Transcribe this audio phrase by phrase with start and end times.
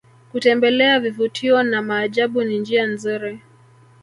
[0.31, 3.41] kutembelea vivutio na maajabu ni njia nzuri